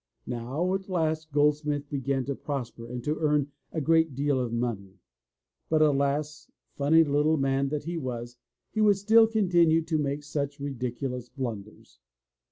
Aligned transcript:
Now, 0.25 0.73
at 0.73 0.89
last, 0.89 1.31
Gold 1.31 1.57
smith 1.57 1.87
began 1.87 2.25
to 2.25 2.33
prosper 2.33 2.87
and 2.87 3.03
to 3.03 3.19
earn 3.19 3.51
a 3.71 3.79
great 3.79 4.15
deal 4.15 4.39
of 4.39 4.51
money. 4.51 4.95
But 5.69 5.83
alas! 5.83 6.49
funny 6.75 7.03
little 7.03 7.37
man 7.37 7.69
that 7.69 7.83
he 7.83 7.97
was, 7.97 8.35
he 8.71 8.81
would 8.81 8.97
still 8.97 9.27
continue 9.27 9.83
to 9.83 9.99
make 9.99 10.23
such 10.23 10.59
ridiculous 10.59 11.29
blunders. 11.29 11.99